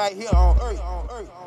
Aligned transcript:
right 0.00 0.16
here 0.16 0.30
on 0.32 0.56
earth. 0.62 0.80
On 0.80 1.06
earth. 1.10 1.39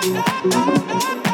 Oh, 0.00 0.24
oh, 0.44 0.86
oh, 0.90 1.22
oh. 1.24 1.27